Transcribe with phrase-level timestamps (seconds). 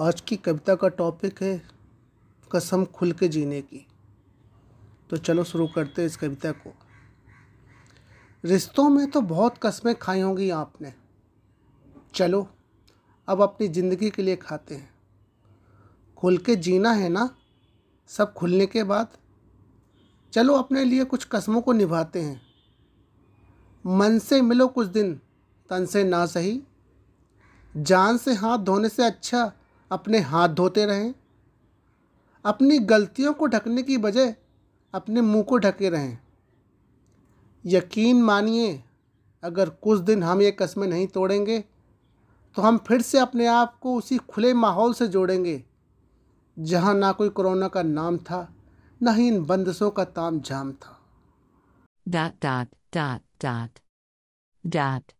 [0.00, 1.62] आज की कविता का टॉपिक है
[2.52, 3.86] कसम खुल के जीने की।
[5.10, 6.74] तो चलो शुरू करते हैं इस कविता को।
[8.44, 10.94] रिश्तों में तो बहुत कस्में खाई होंगी आपने।
[12.14, 12.48] चलो,
[13.28, 14.94] अब अपनी ज़िंदगी के लिए खाते हैं।
[16.16, 17.36] खुल के जीना है ना?
[18.06, 19.08] सब खुलने के बाद?
[20.32, 22.42] चलो अपने लिए कुछ कस्मों को निभाते हैं।
[23.86, 25.20] मन से मिलो कुछ दिन,
[25.70, 26.62] तन से ना सही।
[27.76, 29.52] जान से हाथ धोने से अच्छा
[29.90, 31.14] अपने हाथ धोते रहें।
[32.44, 34.34] अपनी गलतियों को ढकने की बजाय
[34.94, 36.18] अपने मुँह को ढके रहें।
[37.64, 38.82] यकीन मानिए,
[39.42, 41.58] अगर कुछ दिन हम ये कस्में नहीं तोड़ेंगे
[42.56, 45.62] तो हम फिर से अपने आप को उसी खुले माहौल से जोड़ेंगे,
[46.56, 48.48] जहाँ ना कोई कोरोना का नाम था,
[49.00, 50.92] ना ही इन बंदिशों का ताम झाम था।
[52.06, 53.80] Dot dot dot dot.
[54.64, 55.12] Dot.